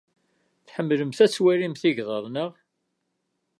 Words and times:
Tḥemmlemt 0.67 1.19
ad 1.25 1.31
twalimt 1.31 1.83
igḍaḍ, 1.89 2.25
naɣ? 2.29 2.51